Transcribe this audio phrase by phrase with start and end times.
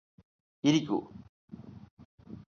[0.63, 0.97] ഇരിക്കു